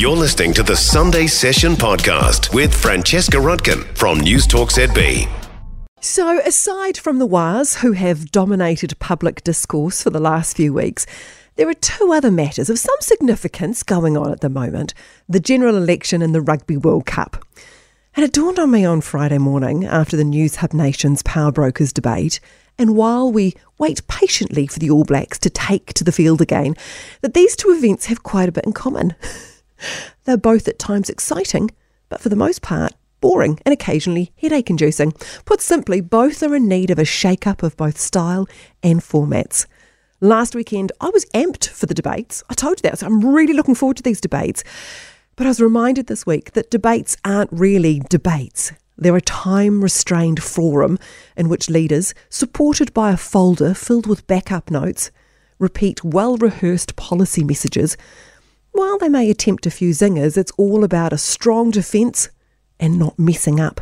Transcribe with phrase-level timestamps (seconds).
[0.00, 5.28] You're listening to the Sunday Session podcast with Francesca Rudkin from Newstalk ZB.
[6.00, 11.04] So, aside from the Wahs, who have dominated public discourse for the last few weeks,
[11.56, 14.94] there are two other matters of some significance going on at the moment
[15.28, 17.44] the general election and the Rugby World Cup.
[18.16, 22.40] And it dawned on me on Friday morning after the Newshub Nation's Power Brokers debate,
[22.78, 26.74] and while we wait patiently for the All Blacks to take to the field again,
[27.20, 29.14] that these two events have quite a bit in common.
[30.24, 31.70] They're both at times exciting,
[32.08, 35.12] but for the most part, boring and occasionally headache inducing.
[35.44, 38.48] Put simply, both are in need of a shake up of both style
[38.82, 39.66] and formats.
[40.20, 42.42] Last weekend, I was amped for the debates.
[42.50, 42.98] I told you that.
[42.98, 44.62] So I'm really looking forward to these debates.
[45.36, 48.72] But I was reminded this week that debates aren't really debates.
[48.98, 50.98] They're a time restrained forum
[51.38, 55.10] in which leaders, supported by a folder filled with backup notes,
[55.58, 57.96] repeat well rehearsed policy messages
[58.72, 62.28] while they may attempt a few zingers, it's all about a strong defence
[62.78, 63.80] and not messing up.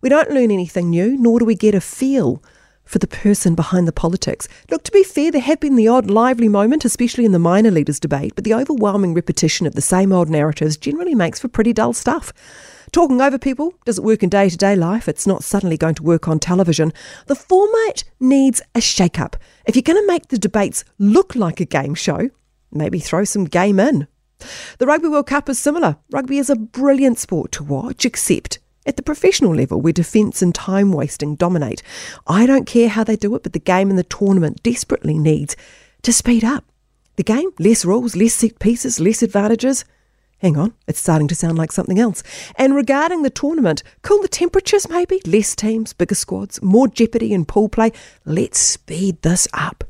[0.00, 2.42] We don't learn anything new, nor do we get a feel
[2.84, 4.48] for the person behind the politics.
[4.68, 7.70] Look, to be fair, there have been the odd lively moment, especially in the minor
[7.70, 11.72] leaders debate, but the overwhelming repetition of the same old narratives generally makes for pretty
[11.72, 12.32] dull stuff.
[12.90, 15.08] Talking over people doesn't work in day to day life.
[15.08, 16.92] It's not suddenly going to work on television.
[17.26, 19.36] The format needs a shake up.
[19.66, 22.30] If you're going to make the debates look like a game show,
[22.72, 24.08] maybe throw some game in.
[24.78, 25.96] The Rugby World Cup is similar.
[26.10, 30.54] Rugby is a brilliant sport to watch, except at the professional level where defence and
[30.54, 31.82] time wasting dominate.
[32.26, 35.56] I don't care how they do it, but the game and the tournament desperately needs
[36.02, 36.64] to speed up.
[37.16, 39.84] The game, less rules, less set pieces, less advantages.
[40.38, 42.22] Hang on, it's starting to sound like something else.
[42.56, 47.46] And regarding the tournament, cool the temperatures maybe, less teams, bigger squads, more jeopardy and
[47.46, 47.92] pool play.
[48.24, 49.84] Let's speed this up.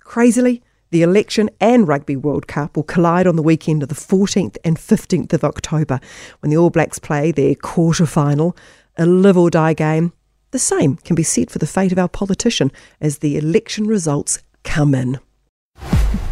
[0.00, 4.56] Crazily, the election and Rugby World Cup will collide on the weekend of the 14th
[4.64, 6.00] and 15th of October
[6.40, 8.56] when the All Blacks play their quarter final,
[8.96, 10.12] a live or die game.
[10.52, 12.70] The same can be said for the fate of our politician
[13.00, 15.18] as the election results come in.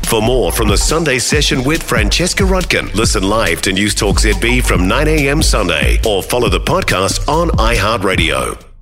[0.05, 4.87] For more from the Sunday session with Francesca Rudkin, listen live to Newstalk ZB from
[4.87, 5.43] 9 a.m.
[5.43, 8.74] Sunday or follow the podcast on iHeartRadio.